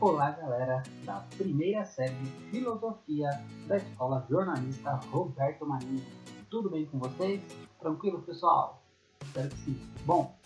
[0.00, 3.28] Olá, galera da primeira série de Filosofia
[3.68, 6.04] da Escola Jornalista Roberto Marinho.
[6.50, 7.40] Tudo bem com vocês?
[7.80, 8.82] Tranquilo, pessoal?
[9.22, 9.80] Espero que sim.
[10.04, 10.36] Bom,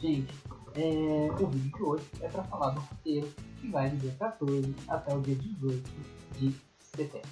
[0.00, 0.32] gente,
[0.76, 3.28] é, o vídeo de hoje é para falar do roteiro
[3.60, 5.90] que vai do dia 14 até o dia 18
[6.38, 7.28] de setembro.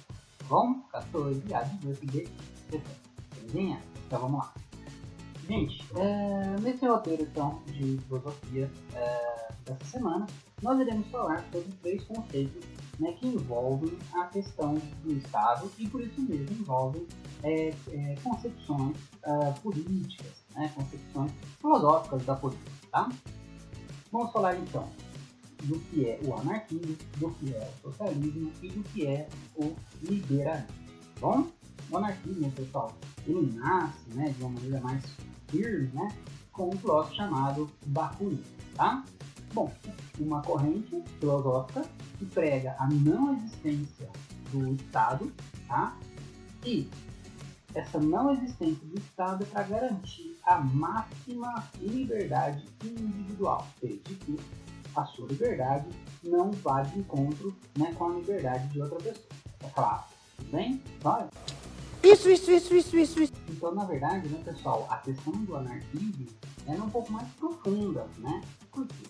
[0.47, 2.27] Bom, 14 a 18 de
[2.69, 3.05] setembro.
[3.33, 3.81] Belezinha?
[4.05, 4.53] Então vamos lá.
[5.47, 9.24] Gente, é, nesse roteiro então de filosofia é,
[9.65, 10.25] dessa semana,
[10.61, 12.63] nós iremos falar sobre três conceitos
[12.99, 17.05] né, que envolvem a questão do Estado e por isso mesmo envolvem
[17.43, 22.71] é, é, concepções é, políticas, né, concepções filosóficas da política.
[22.91, 23.09] Tá?
[24.11, 24.87] Vamos falar então
[25.63, 29.75] do que é o anarquismo, do que é o socialismo e do que é o
[30.01, 30.67] liberalismo.
[31.19, 31.47] Bom,
[31.89, 32.93] o anarquismo, pessoal,
[33.27, 35.03] ele nasce né, de uma maneira mais
[35.47, 36.15] firme né,
[36.51, 38.43] com um filósofo chamado Bakunin.
[38.75, 39.03] Tá?
[39.55, 39.71] Bom,
[40.19, 41.85] uma corrente filosófica
[42.19, 44.09] que prega a não existência
[44.51, 45.31] do Estado,
[45.65, 45.97] tá?
[46.65, 46.89] E
[47.73, 54.37] essa não existência do Estado é para garantir a máxima liberdade individual, desde que
[54.93, 55.87] a sua liberdade
[56.21, 59.29] não vá de encontro né, com a liberdade de outra pessoa.
[59.63, 60.03] É claro,
[60.35, 60.83] tudo bem?
[60.99, 61.29] Vai.
[62.03, 63.33] Isso, isso, isso, isso, isso, isso.
[63.49, 66.27] Então, na verdade, né, pessoal, a questão do anarquismo
[66.67, 68.41] é um pouco mais profunda, né?
[68.69, 69.05] Por quê?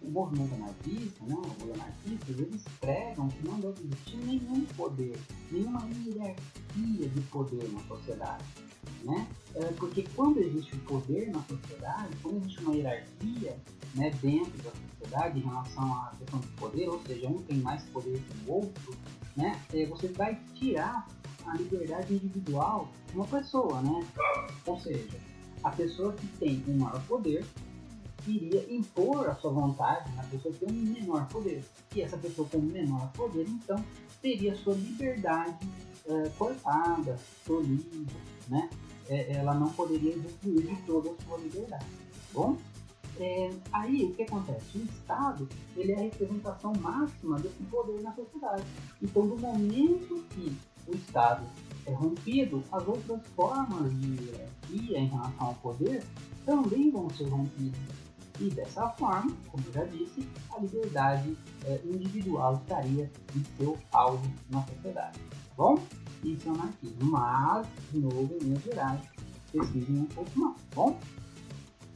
[0.00, 5.18] O movimento anarquista, né, os anarquistas, eles pregam que não deve existir nenhum poder,
[5.50, 8.44] nenhuma hierarquia de poder na sociedade.
[9.04, 9.26] Né?
[9.54, 13.56] É, porque quando existe o poder na sociedade, quando existe uma hierarquia
[13.94, 17.82] né, dentro da sociedade em relação à questão do poder, ou seja, um tem mais
[17.84, 18.94] poder que o outro,
[19.36, 21.06] né, é, você vai tirar
[21.46, 24.06] a liberdade individual de uma pessoa, né?
[24.64, 25.18] Ou seja,
[25.62, 27.44] a pessoa que tem o maior poder
[28.26, 31.64] iria impor a sua vontade na pessoa que tem um menor poder.
[31.94, 33.82] E essa pessoa com menor poder, então,
[34.20, 35.68] teria sua liberdade
[36.06, 38.12] é, cortada, tolhida,
[38.48, 38.68] né?
[39.08, 41.86] É, ela não poderia usufruir de toda a sua liberdade.
[42.32, 42.56] Bom,
[43.18, 44.78] é, aí o que acontece?
[44.78, 48.62] O Estado ele é a representação máxima desse poder na sociedade.
[49.02, 50.56] Então, do momento que
[50.88, 51.44] o Estado
[51.86, 56.02] é rompido, as outras formas de hierarquia em relação ao poder
[56.44, 58.01] também vão ser rompidas.
[58.42, 64.34] E dessa forma, como eu já disse, a liberdade é, individual estaria em seu auge
[64.50, 65.20] na sociedade.
[65.20, 65.78] Tá bom?
[66.24, 67.12] Isso é anarquismo.
[67.12, 69.00] Mas, de novo, em Minas Gerais,
[69.52, 70.56] pesquisem um pouco mais.
[70.56, 70.98] Tá bom?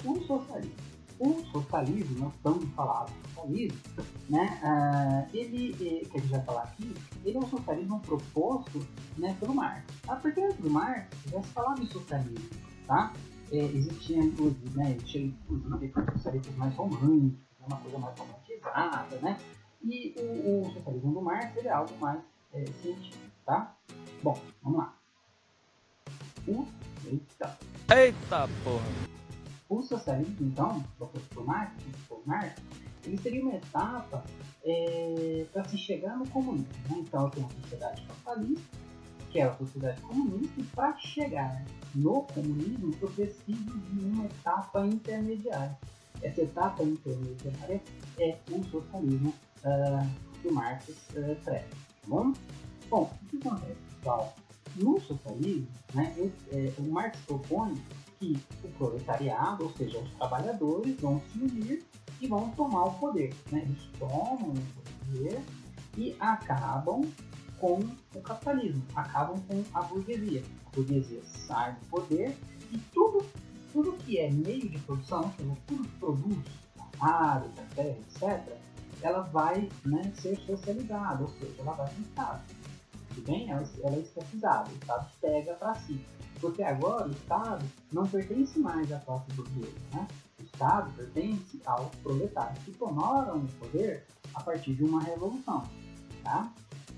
[0.04, 0.76] O socialismo.
[1.18, 3.78] O socialismo, né, tão falado socialismo,
[4.28, 8.86] né, uh, ele, que a gente vai falar aqui, ele é um socialismo proposto
[9.18, 9.84] né, pelo Marx.
[10.06, 12.48] Ah, porque antes do Marx já se falava em socialismo,
[12.86, 13.12] tá?
[13.52, 19.38] É, existia inclusive, né, tinha inclusive socialistas mais românticos, né, uma coisa mais romantizada, né?
[19.84, 22.20] E o, o socialismo do Marx é algo mais
[22.52, 23.76] é, científico, tá?
[24.22, 24.98] Bom, vamos lá.
[26.48, 26.66] O,
[27.06, 27.58] eita.
[27.94, 29.16] eita porra!
[29.68, 31.72] O socialismo, então, do Marx,
[32.08, 32.60] do Marx,
[33.04, 34.24] ele seria uma etapa
[34.64, 36.68] é, para se chegar no comunismo.
[36.88, 36.98] Né?
[36.98, 38.76] Então, eu tenho a sociedade capitalista,
[39.36, 41.62] que é sociedade comunista, para chegar
[41.94, 45.76] no comunismo eu preciso de uma etapa intermediária.
[46.22, 47.82] Essa etapa intermediária
[48.18, 51.68] é o socialismo uh, que Marx uh, prega.
[51.68, 52.32] Tá bom?
[52.88, 54.34] Bom, o que acontece, pessoal?
[54.76, 57.74] No socialismo, né, é, o Marx propõe
[58.18, 61.84] que o proletariado, ou seja, os trabalhadores, vão se unir
[62.22, 63.34] e vão tomar o poder.
[63.52, 63.66] Né?
[63.66, 65.42] Eles tomam o poder
[65.98, 67.02] e acabam
[67.58, 67.80] com
[68.14, 70.42] o capitalismo, acabam com a burguesia.
[70.66, 72.36] A burguesia sai do poder
[72.72, 73.24] e tudo,
[73.72, 75.32] tudo que é meio de produção,
[75.66, 76.44] tudo que produz,
[77.00, 78.56] água, café, etc.,
[79.02, 82.42] ela vai né, ser socializada, ou seja, ela vai para o Estado.
[83.08, 83.50] Tudo bem?
[83.50, 86.00] Ela, ela é estatizada, o Estado pega para si.
[86.40, 90.06] Porque agora o Estado não pertence mais à classe burguesa, né?
[90.38, 95.66] O Estado pertence aos proletários que tomaram o poder a partir de uma revolução,
[96.30, 96.52] tá?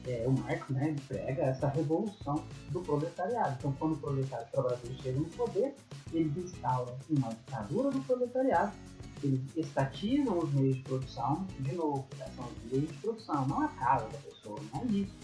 [0.08, 3.56] é, o Marx né, prega essa revolução do proletariado.
[3.58, 5.74] Então, quando o proletário trabalhador chega no poder,
[6.12, 8.72] eles instalam uma ditadura do proletariado,
[9.22, 13.62] eles estatizam os meios de produção, de novo, né, são os meios de produção, não
[13.62, 15.14] a casa da pessoa, não é isso.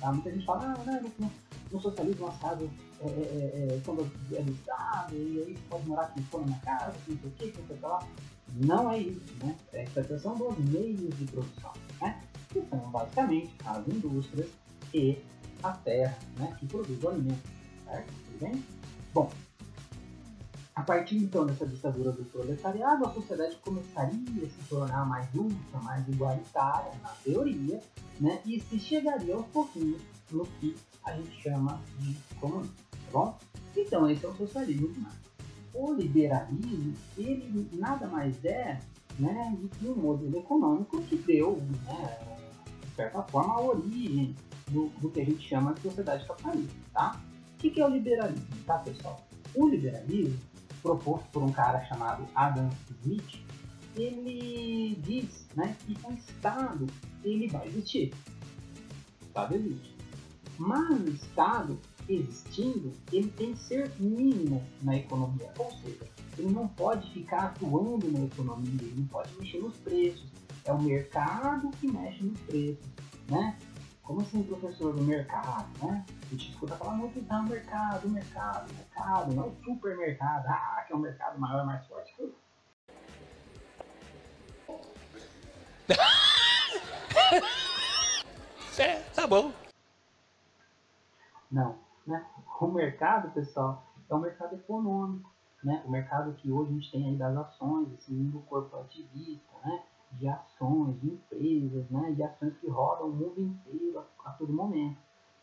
[0.00, 0.12] Tá?
[0.12, 1.32] Muita gente fala, ah, não, no,
[1.70, 2.68] no socialismo as casas
[3.00, 6.46] é, é, é, é são do, é do Estado, e aí pode morar quem for
[6.48, 8.08] na casa, não sei o que, não sei o que lá.
[8.56, 9.56] Não é isso, né?
[9.72, 12.22] É a dos meios de produção, né?
[12.54, 14.48] Que são basicamente as indústrias
[14.94, 15.18] e
[15.62, 17.48] a terra, né, que produz o alimento,
[17.84, 18.12] certo?
[18.26, 18.64] Tudo bem?
[19.12, 19.30] Bom,
[20.76, 25.78] A partir então dessa ditadura do proletariado, a sociedade começaria a se tornar mais justa,
[25.82, 27.80] mais igualitária, na teoria,
[28.20, 28.40] né?
[28.44, 30.02] e se chegaria aos pouquinhos
[30.32, 30.74] no que
[31.04, 33.38] a gente chama de comunismo, tá bom?
[33.76, 35.24] Então, esse é o socialismo econômico.
[35.74, 38.80] O liberalismo, ele nada mais é
[39.18, 42.33] né, do que um modelo econômico que deu, né,
[42.94, 44.34] certa forma, a origem
[44.70, 47.20] do, do que a gente chama de sociedade capitalista, tá?
[47.54, 49.24] O que, que é o liberalismo, tá, pessoal?
[49.54, 50.38] O liberalismo
[50.82, 52.68] proposto por um cara chamado Adam
[53.02, 53.42] Smith,
[53.96, 56.86] ele diz né, que o Estado
[57.24, 58.12] ele vai existir.
[59.22, 59.94] O Estado existe.
[60.58, 65.50] Mas o Estado existindo, ele tem que ser mínimo na economia.
[65.58, 66.06] Ou seja,
[66.38, 70.26] ele não pode ficar atuando na economia, ele não pode mexer nos preços.
[70.64, 72.86] É o mercado que mexe nos preços.
[73.28, 73.58] Né?
[74.04, 76.04] como assim professor do mercado, né?
[76.22, 80.92] A gente escuta falar muito do mercado, mercado, mercado, não é o supermercado, ah, que
[80.92, 82.34] é um mercado maior, mais forte que o
[88.78, 89.52] é, tá bom.
[91.50, 92.26] Não, né?
[92.60, 95.30] O mercado, pessoal, é um mercado econômico,
[95.62, 95.82] né?
[95.86, 99.82] O mercado que hoje a gente tem aí das ações, esse mundo corporativista, né?
[100.18, 104.52] De ações, de empresas, né, de ações que rodam o mundo inteiro a, a todo
[104.52, 104.98] momento.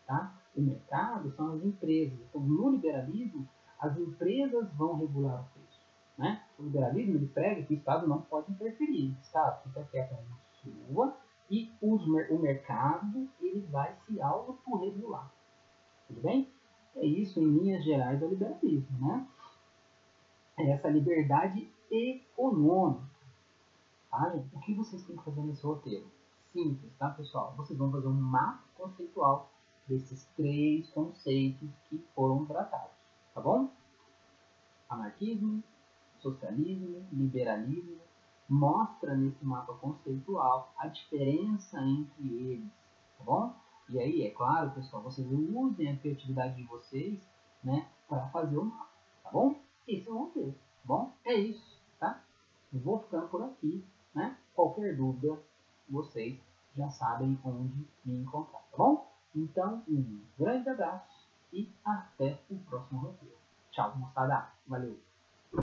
[0.05, 0.33] Tá?
[0.55, 2.19] O mercado são as empresas.
[2.29, 3.47] Então, no liberalismo,
[3.79, 5.81] as empresas vão regular o preço.
[6.17, 6.43] Né?
[6.59, 9.11] O liberalismo ele prega que o Estado não pode interferir.
[9.11, 11.17] O Estado fica quieto na sua
[11.49, 15.31] e os, o mercado ele vai se autorregular.
[16.07, 16.49] Tudo bem?
[16.95, 19.07] É isso, em linhas gerais, do liberalismo.
[19.07, 19.27] Né?
[20.57, 23.10] É essa liberdade econômica.
[24.13, 26.05] O que vocês têm que fazer nesse roteiro?
[26.51, 27.53] Simples, tá, pessoal?
[27.55, 29.49] Vocês vão fazer um mapa conceitual
[29.87, 32.91] desses três conceitos que foram tratados,
[33.33, 33.69] tá bom?
[34.89, 35.63] Anarquismo,
[36.19, 37.97] socialismo, liberalismo,
[38.49, 42.71] mostra nesse mapa conceitual a diferença entre eles,
[43.17, 43.55] tá bom?
[43.89, 47.25] E aí, é claro, pessoal, vocês usem a criatividade de vocês,
[47.63, 48.89] né, para fazer o mapa,
[49.23, 49.55] tá bom?
[49.87, 51.13] Esse é o roteiro, tá bom?
[51.23, 52.21] É isso, tá?
[52.73, 53.85] Eu vou ficando por aqui.
[54.13, 54.37] Né?
[54.53, 55.39] Qualquer dúvida,
[55.89, 56.39] vocês
[56.75, 59.11] já sabem onde me encontrar, tá bom?
[59.35, 63.35] Então, um grande abraço e até o próximo roteiro.
[63.71, 64.51] Tchau, moçada.
[64.67, 65.10] Valeu!